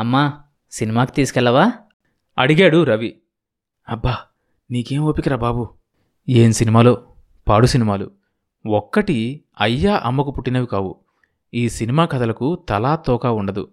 అమ్మా 0.00 0.42
సినిమాకి 0.70 1.12
తీసుకెళ్ళవా? 1.12 1.72
అడిగాడు 2.38 2.82
రవి. 2.82 3.20
అబ్బా 3.88 4.18
నీకేం 4.70 5.02
ఓపికరా 5.02 5.36
బాబు? 5.36 5.74
ఏం 6.28 6.52
సినిమాలో? 6.52 7.06
పాడు 7.48 7.66
సినిమాలు. 7.66 8.10
ఒక్కటి 8.66 9.44
అయ్యా 9.60 10.00
అమ్మకు 10.04 10.30
పుట్టినవి 10.30 10.66
కావు. 10.66 11.00
ఈ 11.54 11.68
సినిమా 11.68 12.04
కథలకు 12.04 12.66
తలా 12.68 12.96
తోకా 12.96 13.30
ఉండదు. 13.30 13.72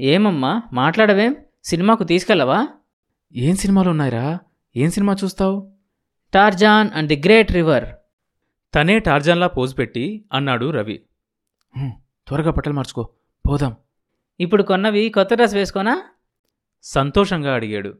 ఏమమ్మా 0.00 0.62
మాట్లాడవేం? 0.72 1.36
సినిమాకు 1.64 2.04
తీసుకెళ్ళవా? 2.04 2.68
ఏం 3.34 3.56
సినిమాలు 3.56 3.90
ఉన్నాయిరా? 3.90 4.38
ఏం 4.76 4.90
సినిమా 4.90 5.16
చూస్తావు? 5.24 5.72
Tarzan 6.34 6.90
and 6.94 7.08
the 7.08 7.22
great 7.24 7.52
river. 7.52 7.84
తనే 8.74 8.98
టార్జాన్లా 8.98 9.46
పోజు 9.46 9.74
పెట్టి 9.74 10.24
అన్నాడు 10.32 10.70
రవి. 10.70 11.02
"హ్మ్, 11.76 11.92
త్వరగా 12.28 12.50
బట్టలు 12.50 12.72
మార్చుకో. 12.72 13.08
పోదాం. 13.48 13.76
ఇప్పుడు 14.40 14.62
కొన్నవి 14.62 15.08
కొత్త 15.08 15.34
డ్రెస్ 15.34 15.54
వేసుకోనా? 15.54 16.02
సంతోషంగా 16.82 17.54
అడిగాడు. 17.54 17.98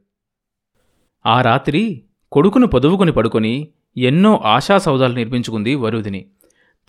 ఆ 1.27 1.43
రాత్రి 1.43 2.05
కొడుకును 2.33 2.66
పొదువుకుని 2.66 3.12
పడుకొని 3.12 3.69
ఎన్నో 3.97 4.37
ఆశాసౌదాలు 4.37 5.15
నిర్మించుకుంది 5.15 5.74
వరుదిని 5.74 6.30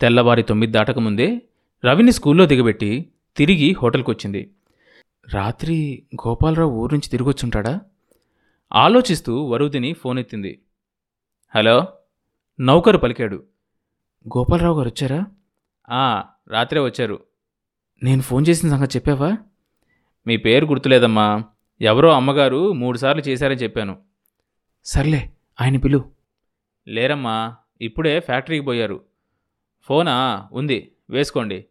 తెల్లవారి 0.00 0.42
తొమ్మిది 0.42 0.72
దాటకముందే 0.72 1.42
రవిని 1.84 2.12
స్కూల్లో 2.12 2.46
దిగబెట్టి 2.46 3.10
తిరిగి 3.36 3.74
హోటల్కొచ్చింది. 3.82 4.50
రాత్రి 5.34 6.02
గోపాలరావు 6.14 6.70
ఊరు 6.70 6.94
నుంచి 6.94 7.08
తిరిగొచ్చుంటాడా? 7.08 7.80
ఆలోచిస్తూ 8.72 9.44
వరుదిని 9.44 9.92
ఫోన్ 9.92 10.18
ఎత్తింది 10.18 10.60
హలో? 11.54 11.86
నౌకరు 12.60 12.98
పలికాడు. 12.98 13.36
గోపాలరావు 14.36 14.76
గారు 14.76 14.88
వచ్చారా 14.88 15.26
రాత్రే 16.48 16.80
వచ్చారు. 16.80 17.18
నేను 18.02 18.22
ఫోన్ 18.22 18.44
చేసిన 18.48 18.70
సంగతి 18.70 18.98
చెప్పావా? 18.98 19.36
మీ 20.26 20.36
పేరు 20.36 20.66
గుర్తులేదమ్మా. 20.66 21.44
ఎవరో 21.80 22.12
అమ్మగారు 22.12 22.72
మూడుసార్లు 22.72 23.22
చేశారని 23.22 23.56
చెప్పాను. 23.56 24.02
సర్లే 24.84 25.32
ఆయన 25.60 25.76
పిలు. 25.76 26.12
లేరమ్మా 26.88 27.56
ఇప్పుడే 27.80 28.20
ఫ్యాక్టరీకి 28.20 28.64
పోయారు. 28.64 29.04
ఫోనా? 29.82 30.48
ఉంది 30.52 30.92
వేసుకోండి. 31.10 31.64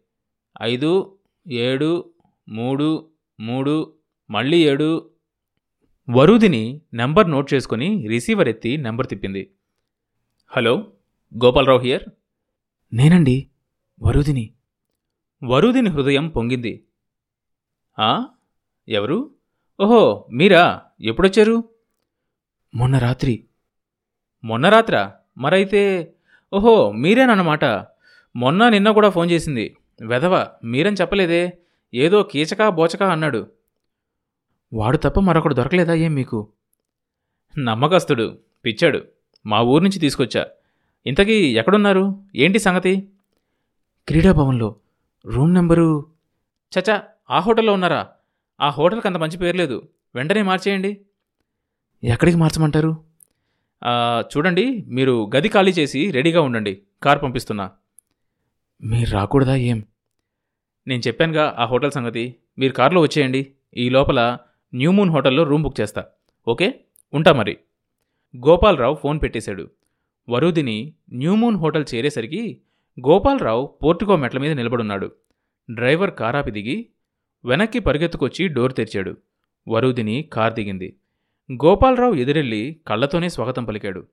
ఐదు 0.62 1.18
ఏడు 1.50 2.10
మూడు 2.48 3.10
మూడు 3.40 3.94
మళ్ళీ 4.30 4.68
ఏడు. 4.68 5.10
వరుదిని 6.10 6.82
నెంబర్ 6.94 7.30
నోట్ 7.30 7.54
చేసుకుని 7.54 8.06
రిసీవర్ 8.08 8.48
ఎత్తి 8.48 8.76
నెంబర్ 8.76 9.06
తిప్పింది. 9.06 9.50
Hello 10.46 10.92
Gopalarao 11.44 11.80
here? 11.80 12.02
నేనండి 12.92 13.50
వరుదిని. 14.02 14.52
వరుదిని 15.44 15.88
హృదయం 15.88 16.28
పొంగింది. 16.28 16.84
ఆ? 17.98 18.26
ఎవరు? 18.88 19.30
ఓహో 19.80 20.28
మీరా? 20.32 20.82
ఎప్పుడొచ్చారు? 21.00 21.64
మొన్న 22.74 22.98
రాత్రి. 22.98 23.44
మొన్న 24.44 24.68
రాత్రా? 24.68 25.14
మరైతే 25.38 26.12
ఓహో 26.52 26.92
మీరేనన్నమాట. 26.92 27.64
మొన్న 28.36 28.68
నిన్న 28.68 28.90
కూడా 28.90 29.10
ఫోన్ 29.10 29.30
చేసింది. 29.30 29.76
వెధవ 30.00 30.46
మీరని 30.64 30.96
చెప్పలేదే. 31.00 31.58
ఏదో 31.94 32.22
కీచకా 32.22 32.68
బోచకా 32.68 33.08
అన్నాడు. 33.08 33.50
వాడు 34.72 34.96
తప్ప 34.96 35.20
మరొకడు 35.20 35.54
దొరకలేదా 35.54 35.94
ఏం 35.94 36.14
మీకు? 36.14 36.48
నమ్మకస్తుడు 37.58 38.38
పిచ్చాడు. 38.64 39.04
మా 39.46 39.60
ఊరు 39.60 39.82
నుంచి 39.82 39.98
తీసుకొచ్చా. 39.98 40.46
ఇంతకీ 41.06 41.58
ఎక్కడున్నారు? 41.58 42.24
ఏంటి 42.36 42.58
సంగతి? 42.58 43.08
క్రీడాభవన్లో. 44.08 44.76
Room 45.26 45.54
number? 45.54 46.06
చచా 46.78 47.02
ఆ 47.30 47.40
హోటల్లో 47.40 47.72
ఉన్నారా? 47.72 48.08
ఆ 48.60 48.68
హోటల్కి 48.68 49.08
అంత 49.08 49.16
మంచి 49.16 49.38
పేరు 49.38 49.56
లేదు. 49.56 49.88
వెంటనే 50.14 50.42
మార్చేయండి. 50.42 51.00
ఎక్కడికి 52.04 52.36
మార్చమంటారు? 52.36 53.04
చూడండి 54.36 54.84
మీరు 54.88 55.30
గది 55.36 55.48
ఖాళీ 55.48 55.70
చేసి 55.70 56.10
రెడీగా 56.10 56.40
ఉండండి. 56.40 56.82
కార్ 57.02 57.22
పంపిస్తున్నా. 57.22 57.70
మీరు 58.82 59.10
రాకూడదా 59.10 59.54
ఏం? 59.54 59.84
నేను 60.86 61.02
చెప్పానుగా 61.06 61.54
ఆ 61.58 61.64
హోటల్ 61.64 61.90
సంగతి. 61.90 62.36
మీరు 62.58 62.72
కార్లో 62.72 63.00
వచ్చేయండి. 63.00 63.52
ఈ 63.76 63.88
లోపల 63.88 64.38
న్యూ 64.74 64.90
మూన్ 64.90 65.10
హోటల్లో 65.10 65.42
రూమ్ 65.42 65.62
బుక్ 65.62 65.80
చేస్తా. 65.80 66.06
ఓకే? 66.48 66.80
ఉంటా 67.14 67.32
మరి. 67.32 67.58
గోపాలరావు 68.36 68.94
ఫోన్ 68.94 69.20
పెట్టేశాడు. 69.22 69.70
వరుదిని 70.28 70.94
న్యూ 71.12 71.34
మూన్ 71.34 71.56
హోటల్ 71.56 71.84
చేరేసరికి 71.94 72.60
గోపాలరావు 73.00 73.66
పోర్టుకో 73.66 74.16
మెట్ల 74.16 74.38
మీద 74.38 74.52
నిలబడున్నాడు. 74.52 75.12
డ్రైవర్ 75.70 76.10
కారాపి 76.10 76.50
దిగి 76.50 76.88
వెనక్కి 77.44 77.78
పరిగెత్తుకొచ్చి 77.78 78.48
డోర్ 78.48 78.72
తెరిచాడు. 78.74 79.16
వరుదిని 79.68 80.30
కార్ 80.32 80.54
దిగింది. 80.54 80.96
గోపాలరావు 81.52 82.14
ఎదురెళ్ళి 82.14 82.80
కళ్ళతోనే 82.86 83.28
స్వాగతం 83.28 83.64
పలికాడు. 83.64 84.06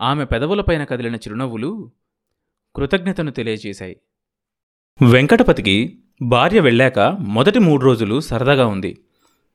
ఆమె 0.00 0.24
పెదవులపైన 0.24 0.84
కదిలిన 0.84 1.14
చిరునవ్వులు 1.14 1.92
కృతజ్ఞతను 2.76 3.30
తెలియజేశాయి. 3.30 3.96
వెంకటపతికి 5.10 5.98
భార్య 6.22 6.60
వెళ్ళాక 6.60 6.98
మొదటి 7.20 7.58
మూడు 7.58 7.84
రోజులు 7.84 8.20
సరదాగా 8.20 8.66
ఉంది. 8.66 9.04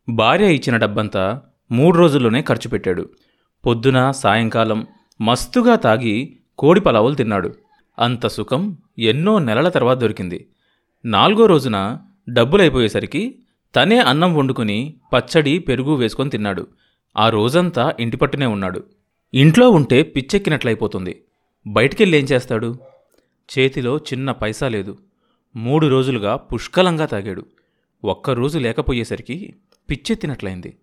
భార్య 0.10 0.56
ఇచ్చిన 0.56 0.78
డబ్బంతా 0.78 1.42
మూడు 1.72 1.98
రోజుల్లోనే 1.98 2.42
ఖర్చు 2.42 2.70
పెట్టాడు. 2.70 3.10
పొద్దున 3.66 4.12
సాయంకాలం 4.12 4.88
మస్తుగా 5.22 5.76
తాగి 5.76 6.40
కోడి 6.58 6.82
పలావులు 6.82 7.16
తిన్నాడు. 7.16 7.56
అంత 8.00 8.28
సుఖం 8.28 8.78
ఎన్నో 9.00 9.40
నెలల 9.40 9.70
తర్వాత 9.70 9.98
దొరికింది. 9.98 10.48
నాలుగో 11.06 11.46
రోజున 11.46 12.00
డబ్బులైపోయేసరికి 12.30 13.40
తనే 13.76 14.00
అన్నం 14.00 14.36
వండుకుని 14.36 14.94
పచ్చడి 15.14 15.60
పెరుగు 15.60 15.96
వేసుకొని 15.96 16.30
తిన్నాడు. 16.30 16.68
ఆ 17.18 17.30
రోజంతా 17.30 17.96
ఇంటి 18.00 18.18
పట్టునే 18.18 18.46
ఉన్నాడు. 18.46 18.84
ఇంట్లో 19.34 19.70
ఉంటే 19.70 20.04
పిచ్చెక్కినట్లయిపోతుంది 20.04 21.22
బయటికెళ్ళి 21.68 22.18
ఏం 22.18 22.24
చేస్తాడు? 22.24 22.78
చేతిలో 23.60 23.98
చిన్న 23.98 24.32
పైసా 24.32 24.68
లేదు. 24.68 24.98
మూడు 25.56 25.88
రోజులుగా 25.88 26.36
పుష్కలంగా 26.36 27.06
తాగాడు. 27.06 27.46
ఒక్కరోజు 28.06 28.60
లేకపోయేసరికి 28.60 29.54
పిచ్చెత్తినట్లయింది 29.90 30.74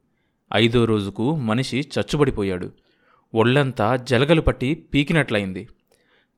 ఐదో 0.54 0.84
రోజుకు 0.84 1.36
మనిషి 1.36 1.80
చచ్చుబడిపోయాడు. 1.80 2.70
ఒళ్ళంతా 3.34 3.96
జలగలు 3.96 4.40
పట్టి 4.40 4.74
పీకినట్లయింది 4.74 5.68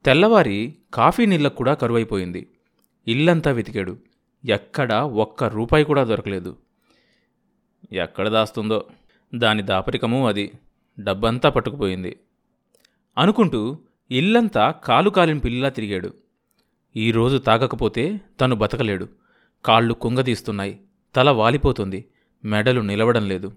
తెల్లవారి 0.05 0.75
కాఫీ 0.95 1.27
నీళ్ళకు 1.27 1.57
కూడా 1.57 1.75
కరువైపోయింది. 1.75 2.51
ఇల్లంతా 3.09 3.51
వెతికాడు. 3.51 3.99
ఎక్కడా 4.45 5.05
ఒక్క 5.05 5.45
రూపాయి 5.45 5.85
కూడా 5.85 6.05
దొరకలేదు. 6.05 6.57
ఎక్కడ 7.93 8.29
దాస్తుందో? 8.29 8.87
దాని 9.35 9.63
దాపరికము 9.63 10.29
అది. 10.29 10.53
డబ్బంతా 11.01 11.49
పట్టుకుపోయింది. 11.49 12.21
అనుకుంటూ 13.19 13.79
ఇల్లంతా 14.11 14.71
కాలు 14.71 15.11
కాలిన 15.11 15.39
పిల్లిలా 15.39 15.69
తిరిగాడు. 15.69 16.15
ఈరోజు 16.97 17.37
తాగకపోతే 17.37 18.21
తను 18.41 18.57
బతకలేడు. 18.57 19.09
కాళ్ళు 19.65 19.95
కుంగదీస్తున్నాయి. 19.95 20.81
తల 21.15 21.31
వాలిపోతుంది. 21.31 22.05
మెడలు 22.45 22.81
నిలవడం 22.81 23.29
లేదు. 23.29 23.53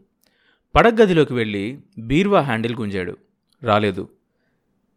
పడగ్గదిలోకి 0.76 1.34
వెళ్ళి 1.34 1.80
బీర్వా 2.00 2.42
హ్యాండిల్ 2.42 2.76
గుంజాడు. 2.76 3.18
రాలేదు. 3.64 4.10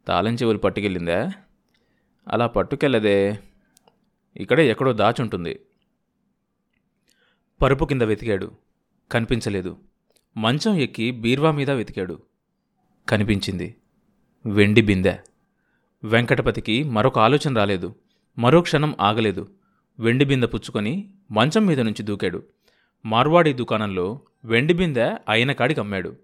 తాళం 0.07 0.35
చెవులు 0.35 0.59
పట్టుకెళ్ళిందా? 0.59 1.33
అలా 2.29 2.47
పట్టుకెళ్ళదే. 2.47 3.39
ఇక్కడే 4.37 4.69
ఎక్కడో 4.69 4.93
దాచుంటుంది. 4.93 5.61
పరుపు 7.63 7.85
కింద 7.85 8.03
వెతికాడు. 8.03 8.53
కనిపించలేదు. 9.13 9.77
మంచం 10.37 10.75
ఎక్కి 10.75 11.11
బీర్వా 11.11 11.51
మీద 11.51 11.71
వెతికాడు. 11.71 12.23
కనిపించింది. 13.09 13.75
వెండి 14.47 14.83
బిందె. 14.83 15.17
వెంకటపతికి 16.05 16.83
మరొక 16.83 17.19
ఆలోచన 17.19 17.57
రాలేదు. 17.57 17.95
మరో 18.39 18.61
క్షణం 18.61 18.97
ఆగలేదు. 19.01 19.49
వెండి 19.99 20.25
బిందె 20.25 20.47
పుచ్చుకొని 20.47 21.15
మంచం 21.31 21.67
మీద 21.67 21.81
నుంచి 21.81 22.03
దూకాడు. 22.03 22.43
మార్వాడి 23.07 23.53
దుకాణంలో 23.53 24.21
వెండి 24.45 24.75
బిందె 24.75 25.17
అయిన 25.29 25.53
కాడికి 25.53 25.81
అమ్మాడు. 25.81 26.17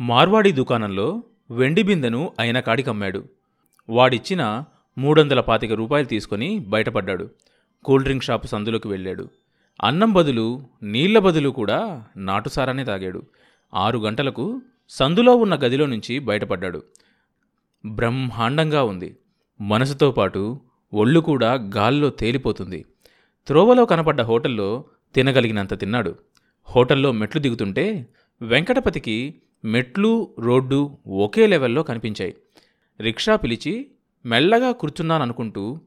మార్వాడి 0.00 0.52
దుకాణంలో 0.52 1.22
వెండి 1.50 1.82
బిందెను 1.82 2.32
ఆయన 2.40 2.60
కాడికమ్మాడు 2.60 3.28
వాడిచ్చిన 3.88 4.64
మూడొందల 4.98 5.40
పాతిక 5.40 5.72
రూపాయలు 5.72 6.06
తీసుకొని 6.06 6.58
బయటపడ్డాడు. 6.58 7.30
కూల్ 7.84 8.02
డ్రింక్ 8.02 8.24
షాపు 8.24 8.46
సందులోకి 8.46 8.88
వెళ్ళాడు. 8.88 9.28
అన్నం 9.84 10.12
బదులు 10.12 10.62
నీళ్ళ 10.82 11.18
బదులు 11.18 11.48
కూడా 11.48 12.04
నాటుసారానే 12.16 12.84
తాగాడు. 12.84 13.22
ఆరు 13.74 13.98
గంటలకు 13.98 14.62
సందులో 14.88 15.36
ఉన్న 15.36 15.54
గదిలో 15.54 15.86
నుంచి 15.86 16.18
బయటపడ్డాడు. 16.18 16.82
బ్రహ్మాండంగా 17.86 18.82
ఉంది. 18.82 19.16
మనసుతో 19.60 20.12
పాటు 20.12 20.60
ఒళ్ళు 20.94 21.20
కూడా 21.20 21.54
గాల్లో 21.54 22.10
తేలిపోతుంది. 22.10 22.84
త్రోవలో 23.46 23.84
కనపడ్డ 23.84 24.20
హోటల్లో 24.20 24.84
తినగలిగినంత 25.14 25.80
తిన్నాడు. 25.80 26.14
హోటల్లో 26.64 27.12
మెట్లు 27.12 27.40
దిగుతుంటే 27.40 28.06
వెంకటపతికి 28.42 29.34
మెట్లు 29.64 30.36
రోడ్డు 30.38 30.98
ఒకే 31.06 31.46
లెవెల్లో 31.46 31.82
కనిపించాయి. 31.82 32.36
రిక్షా 33.00 33.36
పిలిచి 33.36 33.90
మెల్లగా 34.26 34.72
కూర్చున్నాననుకుంటూ 34.72 35.80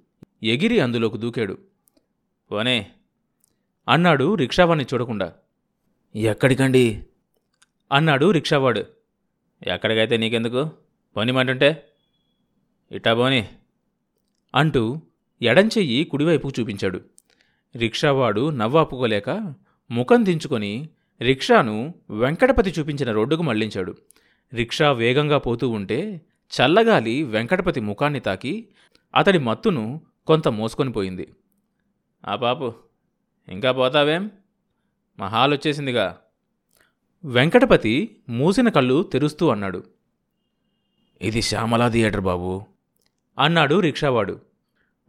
ఎగిరి 0.44 0.80
అందులోకి 0.80 1.18
దూకాడు. 1.18 1.58
వనే 2.52 2.92
అన్నాడు 3.90 4.36
రిక్షావాణ్ణి 4.36 4.86
చూడకుండా. 4.94 5.34
ఎక్కడికండి? 6.16 7.04
అన్నాడు 7.92 8.32
రిక్షావాడు. 8.32 8.80
ఎక్కడికైతే 9.68 10.18
నీకెందుకు? 10.18 10.70
పోనిమంటుంటే 11.16 11.88
ఇట్టా 12.92 13.14
పోని 13.14 13.48
అంటూ 14.56 15.02
ఎడంచెయ్యి 15.42 16.04
కుడివైపుకు 16.04 16.62
చూపించాడు. 16.62 17.02
రిక్షావాడు 17.76 18.50
నవ్వాపుకోలేక 18.50 19.54
ముఖం 19.92 20.26
దించుకొని 20.26 20.90
రిక్షాను 21.22 21.94
వెంకటపతి 22.10 22.74
చూపించిన 22.80 23.12
రోడ్డుకు 23.12 23.44
మళ్ళించాడు. 23.44 23.96
రిక్షా 24.54 24.92
వేగంగా 24.92 25.38
పోతూ 25.38 25.70
ఉంటే 25.70 26.22
చల్లగాలి 26.52 27.24
వెంకటపతి 27.24 27.80
ముఖాన్ని 27.80 28.20
తాకి 28.20 28.68
అతడి 29.16 29.40
మత్తును 29.40 30.02
కొంత 30.28 30.48
మోసుకొని 30.48 30.92
పోయింది. 30.92 31.34
ఆ 32.26 32.36
పాపు 32.36 32.74
ఇంకా 33.48 33.72
పోతావేం? 33.72 34.32
మా 35.20 35.28
హాల్ 35.28 35.54
వచ్చేసిందిగా. 35.54 36.18
వెంకటపతి 37.26 38.20
మూసిన 38.30 38.70
కళ్ళు 38.70 39.04
తెరుస్తూ 39.04 39.50
అన్నాడు. 39.50 39.84
ఇది 41.22 41.42
శ్యామలా 41.42 41.90
థియేటర్ 41.90 42.22
బాబు 42.22 42.66
అన్నాడు 43.40 43.80
రిక్షావాడు. 43.80 44.42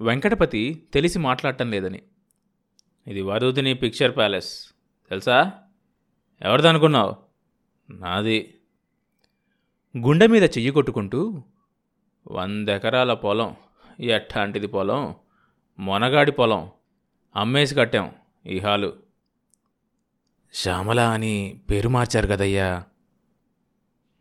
వెంకటపతి 0.00 0.82
తెలిసి 0.94 1.18
మాట్లాడటం 1.18 1.70
లేదని. 1.70 2.02
ఇది 3.06 3.22
వరుదిని 3.22 3.74
పిక్చర్ 3.74 4.16
ప్యాలెస్ 4.16 4.66
తెలుసా? 5.08 5.52
ఎవరిదనుకున్నావు? 6.42 7.16
నాది. 7.92 8.54
గుండె 9.98 10.26
మీద 10.26 10.42
చెయ్యి 10.42 10.70
కొట్టుకుంటూ 10.70 11.42
వందెకరాల 12.28 13.14
పొలం 13.14 13.56
ఎట్టాంటిది 14.00 14.66
పొలం? 14.66 15.14
మొనగాడి 15.78 16.32
పొలం 16.32 16.70
అమ్మేసి 17.36 17.74
కట్టాం 17.74 18.14
ఈ 18.46 18.58
హాలు. 18.58 18.96
శ్యామల 20.52 21.00
అని 21.00 21.60
పేరు 21.70 21.88
మార్చారు 21.88 22.26
కదయ్యా. 22.26 22.84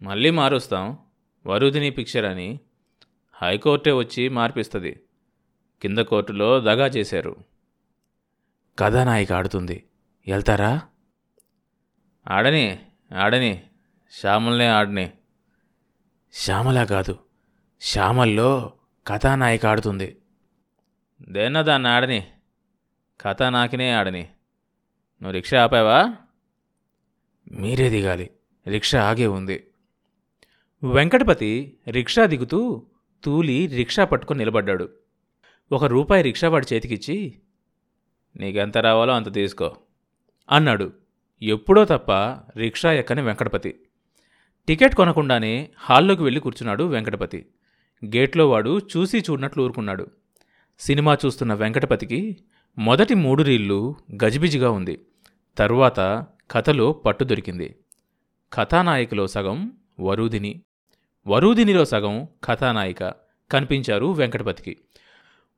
మళ్ళీ 0.02 0.30
మారుస్తాం 0.30 0.98
వరుదిని 1.46 1.90
పిక్చర్ 1.90 2.26
అని 2.26 2.60
హైకోర్టే 3.34 3.92
వచ్చి 3.92 4.30
మార్పిస్తుంది. 4.30 5.04
కింద 5.82 5.98
కోర్టులో 5.98 6.60
దగా 6.60 6.88
చేశారు. 6.88 7.36
కథానాయిక 8.80 9.34
ఆడుతుంది. 9.34 9.84
వెళ్తారా 10.28 10.82
ఆడని 12.28 12.80
ఆడని 13.14 13.64
శ్యామల్నే 14.12 14.68
ఆడని. 14.68 15.12
శ్యామల 16.34 16.84
కాదు 16.84 17.20
శ్యామల్లో 17.82 18.74
కథానాయిక 19.08 19.66
ఆడుతుంది. 19.66 20.18
దేన్న 21.30 21.62
దాన్ని 21.62 21.90
ఆడని 21.90 22.28
కథానాకినే 23.22 23.92
ఆడని. 23.94 24.22
నువ్వు 25.22 25.32
రిక్షా 25.32 25.64
ఆపావా? 25.64 26.16
మీరే 27.52 27.90
దిగాలి 27.90 28.30
రిక్షా 28.68 29.10
ఆగే 29.10 29.28
ఉంది. 29.28 29.68
వెంకటపతి 30.84 31.78
రిక్షా 31.90 32.26
దిగుతూ 32.26 32.86
తూలి 33.24 33.68
రిక్షా 33.68 34.06
పట్టుకొని 34.06 34.38
నిలబడ్డాడు. 34.38 34.90
ఒక 35.72 35.84
రూపాయి 35.84 36.24
రిక్షావాడి 36.24 36.76
చేతికిచ్చి 36.76 37.42
నీకెంత 38.36 38.78
రావాలో 38.78 39.14
అంత 39.14 39.34
తీసుకో 39.34 39.76
అన్నాడు. 40.52 41.05
ఎప్పుడో 41.42 41.86
తప్ప 41.86 42.12
రిక్షా 42.58 42.94
ఎక్కని 42.94 43.22
వెంకటపతి. 43.22 43.80
టికెట్ 44.68 44.96
కొనకుండానే 44.96 45.70
హాల్లోకి 45.78 46.24
వెళ్ళి 46.24 46.42
కూర్చున్నాడు 46.42 46.84
వెంకటపతి. 46.84 47.46
గేట్లో 48.06 48.50
వాడు 48.50 48.80
చూసి 48.80 49.24
చూడనట్లు 49.30 49.64
ఊరుకున్నాడు. 49.64 50.08
సినిమా 50.80 51.18
చూస్తున్న 51.26 51.54
వెంకటపతికి 51.54 52.38
మొదటి 52.78 53.14
మూడు 53.14 53.44
రీళ్ళు 53.44 53.96
గజిబిజిగా 54.24 54.70
ఉంది. 54.70 55.02
తరువాత 55.58 56.26
కథలో 56.52 56.92
పట్టు 56.92 57.24
దొరికింది. 57.24 57.76
కథానాయికలో 58.54 59.28
సగం 59.28 59.72
వరూదిని 60.00 60.62
వరూదినిలో 61.28 61.86
సగం 61.86 62.28
కథానాయిక 62.44 63.14
కనిపించారు 63.52 64.06
వెంకటపతికి. 64.06 64.78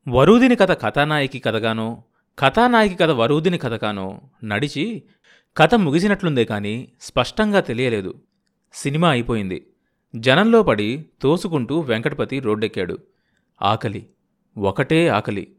వరూదిని 0.10 0.56
కథ 0.56 0.72
కథానాయకి 0.72 1.40
కథగానో 1.40 2.04
కథానాయకి 2.40 2.96
కథ 2.96 3.10
వరూదిని 3.10 3.58
కథగానో 3.58 4.22
నడిచి 4.44 5.04
కథ 5.58 5.76
ముగిసినట్లుందే 5.76 6.46
కానీ 6.46 6.92
స్పష్టంగా 7.02 7.60
తెలియలేదు. 7.60 8.22
సినిమా 8.74 9.10
అయిపోయింది. 9.10 9.68
జనంలో 10.16 10.64
పడి 10.64 11.06
తోసుకుంటూ 11.22 11.80
వెంకటపతి 11.80 12.40
రోడ్డెక్కాడు. 12.40 12.98
ఆకలి. 13.62 14.08
ఒకటే 14.58 15.08
ఆకలి. 15.08 15.56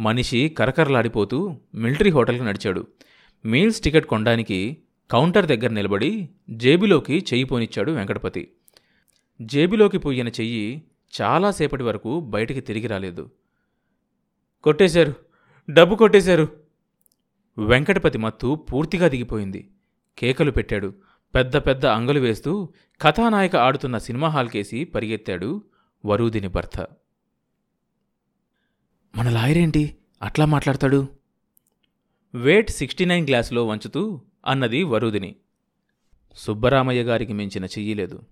మనిషి 0.00 0.48
కరకరలాడిపోతూ 0.48 1.56
మిలిటరీ 1.74 2.10
హోటల్కి 2.10 2.44
నడిచాడు. 2.44 2.86
మీల్స్ 3.44 3.80
టికెట్ 3.80 4.06
కొనడానికి 4.06 4.76
కౌంటర్ 5.10 5.46
దగ్గర 5.46 5.68
నిలబడి 5.68 6.28
జేబులోకి 6.50 7.14
చెయ్యి 7.14 7.44
పోనిచ్చాడు 7.44 7.92
వెంకటపతి. 7.92 8.52
జేబులోకి 9.42 9.98
పోయిన 9.98 10.28
చెయ్యి 10.28 10.82
చాలాసేపటి 11.20 11.82
వరకు 11.82 12.20
బయటికి 12.20 12.60
తిరిగి 12.60 12.86
రాలేదు. 12.86 13.30
కొట్టేశారు. 14.62 15.14
డబ్బు 15.70 15.94
కొట్టేశారు. 15.94 16.67
వెంకటపతి 17.58 18.18
మత్తు 18.18 18.54
పూర్తిగా 18.54 19.08
దిగిపోయింది. 19.08 19.70
కేకలు 20.18 20.50
పెట్టాడు. 20.50 20.94
పెద్ద 21.34 21.56
పెద్ద 21.56 21.86
అంగలు 21.86 22.20
వేస్తూ 22.20 22.72
కథానాయక 23.00 23.56
ఆడుతున్న 23.56 23.98
సినిమా 23.98 24.28
హాల్కేసి 24.28 24.84
పరిగెత్తాడు 24.84 25.64
వరూదిని 26.04 26.48
భర్త. 26.48 26.86
మన 29.16 29.28
లాయరేంటి? 29.28 29.96
అట్లా 30.22 30.44
మాట్లాడతాడు? 30.44 31.06
వేట్ 32.34 32.70
సిక్స్టీ 32.70 33.04
నైన్ 33.04 33.26
గ్లాసులో 33.28 33.66
వంచుతూ 33.66 34.22
అన్నది 34.46 34.82
వరూదిని. 34.82 35.36
సుబ్బరామయ్య 36.36 37.02
గారికి 37.02 37.32
మించిన 37.32 37.64
చెయ్యలేదు 37.64 38.22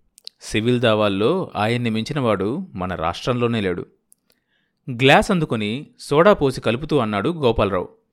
సివిల్ 0.41 0.81
దావాల్లో 0.81 1.51
ఆయన్ని 1.57 1.91
మించినవాడు 1.91 2.67
మన 2.75 2.95
రాష్ట్రంలోనే 2.95 3.61
లేడు. 3.61 3.87
గ్లాస్ 4.91 5.31
అందుకొని 5.31 5.91
సోడా 5.99 6.33
పోసి 6.33 6.61
కలుపుతూ 6.61 6.99
అన్నాడు 6.99 7.29
గోపాలరావు. 7.29 8.06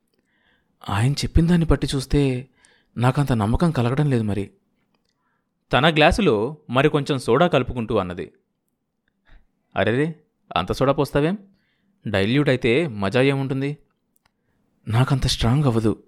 ఆయన 0.89 1.11
చెప్పిన 1.11 1.47
దాన్ని 1.47 1.65
బట్టి 1.65 1.87
చూస్తే 1.95 2.47
నాకంత 2.97 3.33
నమ్మకం 3.33 3.71
కలగడం 3.71 4.09
లేదు 4.09 4.23
మరి. 4.23 4.51
తన 5.73 5.95
గ్లాసులో 5.95 6.57
మరి 6.69 6.89
కొంచెం 6.89 7.19
సోడా 7.19 7.47
కలుపుకుంటూ 7.47 7.95
అన్నది. 7.95 8.31
అరెరే 9.75 10.15
అంత 10.55 10.71
సోడా 10.71 10.93
పోస్తావేం? 10.93 11.37
డైల్యూట్ 12.07 12.49
అయితే 12.49 12.87
మజా 12.87 13.21
ఏముంటుంది? 13.21 13.77
నాకంత 14.87 15.27
స్ట్రాంగ్ 15.27 15.63
అవ్వదు. 15.63 16.03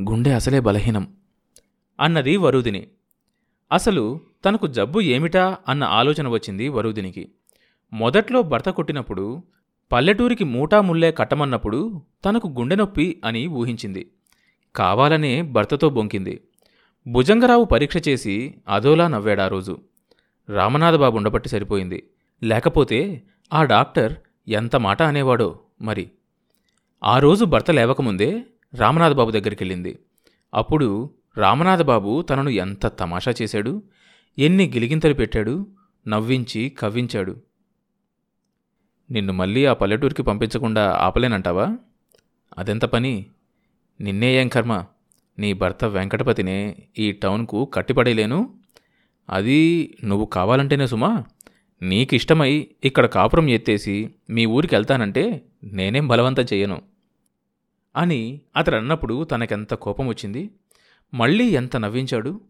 గుండె 0.00 0.32
అసలే 0.32 0.60
బలహీనం 0.60 1.16
అన్నది 2.00 2.36
వరుదిని. 2.36 2.88
అసలు 3.72 4.20
తనకు 4.44 4.66
జబ్బు 4.66 5.00
ఏమిటా 5.00 5.56
అన్న 5.68 5.84
ఆలోచన 5.84 6.28
వచ్చింది 6.28 6.68
వరుదినికి. 6.68 7.32
మొదట్లో 7.92 8.42
భర్త 8.42 8.70
కొట్టినప్పుడు 8.70 9.42
పల్లెటూరికి 9.92 10.44
మూటా 10.44 10.80
ముల్లే 10.80 11.12
కట్టమన్నప్పుడు 11.12 12.02
తనకు 12.24 12.48
గుండె 12.48 12.76
నొప్పి 12.76 13.22
అని 13.24 13.46
ఊహించింది. 13.46 14.10
కావాలనే 14.78 15.42
భర్తతో 15.42 15.88
బొంకింది. 15.88 16.40
భుజంగరావు 17.08 17.64
పరీక్ష 17.64 18.08
చేసి 18.08 18.54
అదోలా 18.68 19.08
నవ్వాడా 19.08 19.48
రోజు. 19.48 19.78
రామనాథబాబు 20.48 21.16
ఉండబట్టి 21.16 21.48
సరిపోయింది. 21.48 22.10
లేకపోతే 22.42 23.22
ఆ 23.52 23.64
డాక్టర్ 23.64 24.14
ఎంత 24.48 24.76
మాట 24.76 25.02
అనేవాడో 25.02 25.60
మరి. 25.82 26.10
ఆ 27.04 27.18
రోజు 27.18 27.44
భర్త 27.44 27.70
లేవకముందే 27.70 28.42
రామనాథబాబు 28.74 29.30
దగ్గరికెళ్ళింది. 29.30 29.98
అప్పుడు 30.54 31.10
రామనాథబాబు 31.36 32.22
తనను 32.22 32.50
ఎంత 32.50 32.86
తమాషా 32.86 33.34
చేశాడు? 33.42 33.82
ఎన్ని 34.38 34.68
గిలిగింతలు 34.68 35.14
పెట్టాడు? 35.14 35.66
నవ్వించి 36.08 36.68
కవ్వించాడు. 36.68 37.36
నిన్ను 39.10 39.32
మళ్ళీ 39.32 39.64
ఆ 39.64 39.72
పల్లెటూరికి 39.72 40.22
పంపించకుండా 40.22 40.92
ఆపలేనంటావా? 40.92 41.76
అదెంత 42.58 42.84
పని? 42.84 43.26
నిన్నే 44.00 44.40
ఏం 44.40 44.48
కర్మ? 44.48 44.84
నీ 45.38 45.52
భర్త 45.52 45.84
వెంకటపతినే 45.84 46.76
ఈ 46.98 47.12
టౌన్కు 47.12 47.64
కట్టిపడేలేను? 47.64 48.54
అది 49.30 49.94
నువ్వు 50.04 50.26
కావాలంటేనే 50.26 50.86
సుమా. 50.86 51.24
నీకిష్టమై 51.82 52.68
ఇక్కడ 52.84 53.06
కాపురం 53.06 53.48
ఎత్తేసి 53.48 54.10
మీ 54.30 54.46
ఊరికి 54.46 54.74
వెళ్తానంటే 54.74 55.42
నేనేం 55.64 56.08
బలవంతం 56.08 56.42
చెయ్యను. 56.42 56.82
అని 57.96 58.40
అతడు 58.56 58.76
అన్నప్పుడు 58.76 59.24
తనకెంత 59.24 59.74
కోపం 59.74 60.08
వచ్చింది 60.08 60.50
మళ్ళీ 61.14 61.46
ఎంత 61.46 61.76
నవ్వించాడు? 61.76 62.40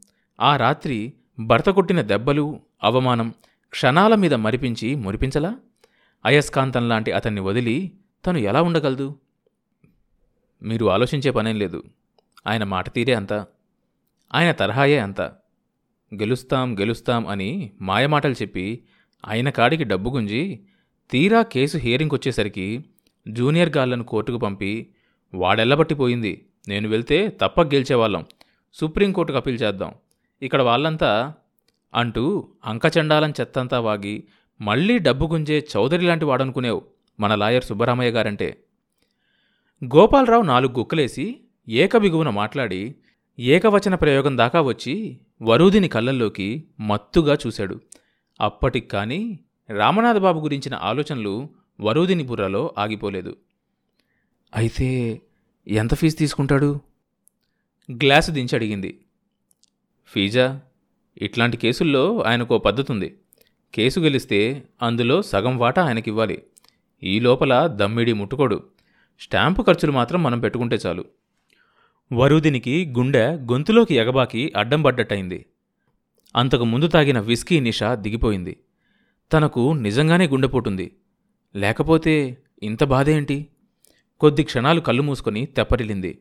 ఆ 0.40 0.56
రాత్రి 0.56 1.12
భర్త 1.40 1.70
కొట్టిన 1.70 2.00
దెబ్బలు 2.00 2.60
అవమానం 2.84 3.34
క్షణాల 3.70 4.14
మీద 4.14 4.34
మరిపించి 4.34 4.94
మురిపించలా? 4.94 5.54
అయస్కాంతం 6.24 6.88
లాంటి 6.88 7.12
అతన్ని 7.12 7.40
వదిలి 7.40 7.92
తను 8.26 8.38
ఎలా 8.38 8.62
ఉండగలదు? 8.62 9.16
మీరు 10.62 10.86
ఆలోచించే 10.86 11.30
పనేం 11.30 11.56
లేదు. 11.56 11.82
ఆయన 12.46 12.64
మాట 12.64 12.92
తీరే 12.92 13.14
అంత. 13.14 13.32
ఆయన 14.34 14.52
తరహాయే 14.52 14.98
అంత. 14.98 15.20
గెలుస్తాం 16.14 16.78
గెలుస్తాం 16.80 17.26
అని 17.26 17.72
మాయమాటలు 17.80 18.32
చెప్పి 18.32 18.84
ఆయన 19.26 19.50
కాడికి 19.50 19.84
డబ్బు 19.84 20.10
గుంజి 20.10 20.60
తీరా 21.10 21.42
కేసు 21.42 21.78
హియరింగ్ 21.78 22.10
వచ్చేసరికి 22.14 22.84
జూనియర్ 23.28 23.76
గాళ్ళను 23.76 24.04
కోర్టుకు 24.04 24.36
పంపి 24.36 24.94
వాడెల్లబట్టిపోయింది 25.34 26.46
నేను 26.68 26.88
వెళ్తే 26.88 27.28
తప్పక 27.28 27.66
గెలిచేవాళ్ళం. 27.66 28.24
సుప్రీంకోర్టుకు 28.74 29.38
అప్పీల్ 29.38 29.62
చేద్దాం. 29.62 29.94
ఇక్కడ 30.42 30.62
వాళ్ళంతా 30.62 31.34
అంటూ 31.94 32.48
అంకచండాలం 32.64 33.30
చెత్తంతా 33.30 33.80
వాగి 33.80 34.24
మళ్ళీ 34.60 34.98
డబ్బు 34.98 35.26
గుంజే 35.26 35.66
చౌదరి 35.76 36.04
లాంటి 36.04 36.24
వాడనుకునేవు 36.24 36.84
మన 37.20 37.34
లాయర్ 37.34 37.64
సుబ్బరామయ్య 37.64 38.10
గారంటే. 38.10 38.64
గోపాలరావు 39.84 40.42
నాలుగు 40.42 40.72
గుక్కలేసి 40.78 41.40
ఏకబిగువున 41.68 42.30
మాట్లాడి 42.30 42.94
ఏకవచన 43.38 43.94
ప్రయోగం 43.94 44.38
దాకా 44.38 44.60
వచ్చి 44.60 45.18
వరూదిని 45.42 45.88
కళ్ళల్లోకి 45.88 46.64
మత్తుగా 46.80 47.38
చూశాడు. 47.46 47.80
అప్పటికి 48.40 48.88
కానీ 48.88 49.38
రామనాథబాబు 49.70 50.40
గురించిన 50.40 50.74
ఆలోచనలు 50.74 51.48
వరూదిని 51.80 52.22
బుర్రలో 52.22 52.74
ఆగిపోలేదు. 52.78 53.36
అయితే 54.56 55.20
ఎంత 55.68 55.94
ఫీజు 55.94 56.16
తీసుకుంటాడు? 56.16 56.80
గ్లాసు 57.92 58.30
దించి 58.30 58.56
అడిగింది. 58.56 59.00
ఫీజా? 60.06 60.60
ఇట్లాంటి 61.22 61.56
కేసుల్లో 61.56 62.22
ఆయనకు 62.22 62.58
పద్ధతి 62.58 62.92
ఉంది 62.92 63.18
కేసు 63.74 64.00
గెలిస్తే 64.00 64.62
అందులో 64.82 65.22
సగం 65.22 65.58
వాటా 65.58 65.86
ఆయనకివ్వాలి. 65.86 66.42
ఈ 67.02 67.20
లోపల 67.20 67.66
దమ్మిడి 67.66 68.12
ముట్టుకోడు. 68.12 68.77
స్టాంపు 69.18 69.62
ఖర్చులు 69.62 69.92
మాత్రం 69.92 70.22
మనం 70.22 70.40
పెట్టుకుంటే 70.40 70.78
చాలు. 70.86 71.04
వరుదినికి 72.12 72.94
గుండె 72.98 73.24
గొంతులోకి 73.26 73.94
ఎగబాకి 73.94 74.52
అడ్డం 74.56 74.82
పడ్డట్టయింది. 74.82 75.46
అంతకు 76.36 76.64
ముందు 76.64 76.86
తాగిన 76.86 77.20
విస్కీ 77.20 77.60
నిష 77.60 77.82
దిగిపోయింది. 77.82 78.56
తనకు 79.32 79.72
నిజంగానే 79.72 80.28
గుండెపోటుంది 80.28 80.96
లేకపోతే 81.56 82.38
ఇంత 82.62 82.84
బాధేంటి? 82.84 83.46
కొద్ది 84.20 84.42
క్షణాలు 84.42 84.80
కళ్ళు 84.80 85.02
మూసుకొని 85.02 85.46
తెప్పరిల్లింది. 85.46 86.18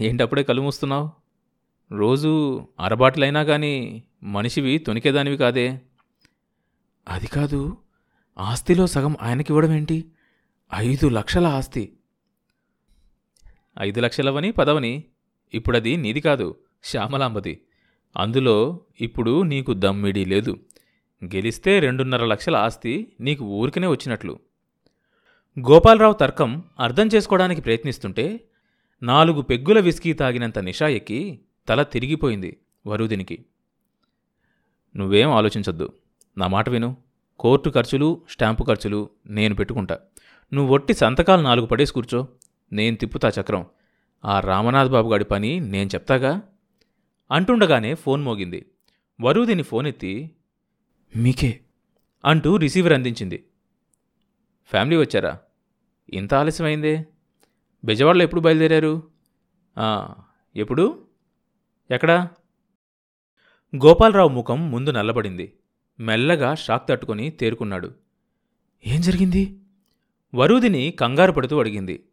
ఏంటప్పుడే 0.00 0.42
కళ్ళు 0.42 0.62
మూస్తున్నావు? 0.62 1.10
రోజు 1.92 2.62
అరబాట్లైనా 2.80 3.40
గాని 3.40 4.02
మనిషివి 4.22 4.78
తొనికేదానివి 4.78 5.36
కాదే. 5.36 5.80
అది 7.08 7.26
కాదు 7.26 7.76
ఆస్తిలో 8.38 8.86
సగం 8.86 9.16
ఆయనకివ్వడం 9.22 9.72
ఏంటి 9.72 10.04
ఐదు 10.74 11.08
లక్షల 11.08 11.46
ఆస్తి. 11.46 11.92
ఐదు 13.80 14.00
లక్షలవని 14.00 14.52
పదవని 14.52 15.04
ఇప్పుడది 15.54 15.96
నీది 15.96 16.20
కాదు 16.20 16.58
శ్యామలాంబది. 16.84 17.60
అందులో 18.16 18.80
ఇప్పుడు 19.00 19.42
నీకు 19.42 19.74
దమ్మిడి 19.74 20.24
లేదు. 20.24 20.56
గెలిస్తే 21.24 21.80
రెండున్నర 21.80 22.24
లక్షల 22.24 22.56
ఆస్తి 22.56 23.12
నీకు 23.20 23.44
ఊరికనే 23.44 23.86
వచ్చినట్లు. 23.86 24.38
గోపాలరావు 25.58 26.12
తర్కం 26.12 26.64
అర్థం 26.80 27.06
చేసుకోవడానికి 27.06 27.60
ప్రయత్నిస్తుంటే 27.60 28.48
నాలుగు 29.02 29.42
పెగ్గుల 29.42 29.80
విస్కీ 29.80 30.12
తాగినంత 30.12 30.58
నిషా 30.58 30.88
ఎక్కి 30.88 31.40
తల 31.68 31.82
తిరిగిపోయింది 31.82 32.56
వరుదినికి. 32.86 33.44
నువ్వేం 34.96 35.30
ఆలోచించొద్దు. 35.30 35.92
నా 36.38 36.46
మాట 36.46 36.68
విను. 36.68 36.96
కోర్టు 37.38 37.70
ఖర్చులు 37.70 38.22
స్టాంపు 38.30 38.64
ఖర్చులు 38.64 39.10
నేను 39.26 39.54
పెట్టుకుంటా. 39.54 39.98
నువ్వు 40.54 40.74
ఒట్టి 40.74 40.94
సంతకాలు 40.94 41.42
నాలుగు 41.42 41.66
పడేసి 41.66 41.92
కూర్చో. 41.92 42.28
నేను 42.72 42.96
తిప్పుతా 42.96 43.32
చక్రం. 43.40 43.66
ఆ 44.24 44.40
రామనాథ్ 44.40 44.92
బాబు 44.92 45.12
గాడి 45.12 45.24
పని 45.24 45.60
నేను 45.60 45.88
చెప్తాగా? 45.88 46.42
అంటుండగానే 47.30 47.94
ఫోన్ 47.94 48.22
మోగింది. 48.22 48.66
వరుదిని 49.20 49.62
ఫోన్ 49.62 49.86
ఎత్తి 49.86 50.30
మీకే 51.16 51.60
అంటూ 52.24 52.56
రిసీవర్ 52.56 52.92
అందించింది. 52.92 53.44
ఫ్యామిలీ 54.64 54.96
వచ్చారా? 54.96 55.38
ఇంత 56.12 56.34
ఆలస్యమైందే? 56.34 57.06
బెజవాడలో 57.84 58.22
ఎప్పుడు 58.22 58.40
బయలుదేరారు? 58.40 59.02
ఎప్పుడు? 60.56 61.06
ఎక్కడా? 61.90 62.30
గోపాలరావు 63.76 64.28
ముఖం 64.28 64.70
ముందు 64.70 64.90
నల్లబడింది. 64.90 65.56
మెల్లగా 66.00 66.54
షాక్ 66.54 66.88
తట్టుకొని 66.88 67.30
తేరుకున్నాడు. 67.30 67.94
ఏం 68.86 69.00
జరిగింది? 69.00 69.60
వరూదిని 70.34 70.90
కంగారు 70.90 71.32
పడుతూ 71.32 71.60
అడిగింది. 71.60 72.04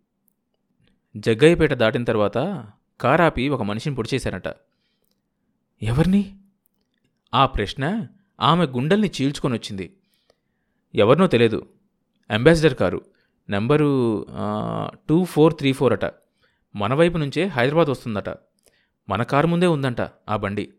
జగ్గయ్యపేట 1.17 1.73
దాటిన 1.73 2.03
తర్వాత 2.03 2.67
కారాపి 3.01 3.49
ఒక 3.49 3.61
మనిషిని 3.61 3.95
పొడిచేశారట. 3.95 4.47
ఎవరిని? 5.81 6.35
ఆ 7.33 7.45
ప్రశ్న 7.45 8.07
ఆమె 8.41 8.65
గుండెల్ని 8.65 9.11
చీల్చుకొని 9.21 9.53
వచ్చింది 9.53 9.97
ఎవరినో 10.95 11.27
తెలియదు. 11.27 11.69
Ambassador 12.31 12.75
car. 12.75 13.01
Number 13.49 14.25
two 15.09 15.23
four 15.23 15.53
three 15.53 15.73
four 15.73 15.93
అట. 15.93 16.13
మన 16.75 16.93
వైపు 16.93 17.17
నుంచే 17.17 17.45
హైదరాబాద్ 17.45 17.89
వస్తుందట. 17.89 18.29
మన 19.09 19.23
కారు 19.23 19.47
ముందే 19.47 19.67
ఉందంట 19.67 20.01
ఆ 20.29 20.35
బండి. 20.35 20.73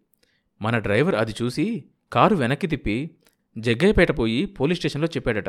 మన 0.63 0.79
డ్రైవర్ 0.79 1.15
అది 1.15 1.35
చూసి 1.43 1.85
కారు 2.13 2.37
వెనక్కి 2.37 2.67
తిప్పి 2.67 3.11
జగ్గయ్యపేట 3.59 4.19
పోయి 4.19 4.47
పోలీస్ 4.47 4.79
స్టేషన్లో 4.79 5.09
చెప్పాడట. 5.09 5.49